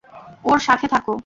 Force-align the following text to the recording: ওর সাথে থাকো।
ওর 0.45 0.59
সাথে 0.59 0.87
থাকো। 0.87 1.13